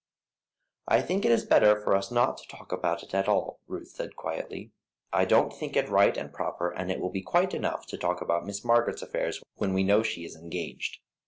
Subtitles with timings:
[0.87, 3.89] "I think it is better for us not to talk about it at all," Ruth
[3.89, 4.71] said, quietly;
[5.13, 7.99] "I don't think it right and proper, and it will be quite time enough to
[7.99, 10.97] talk about Miss Margaret's affairs when we know she is engaged."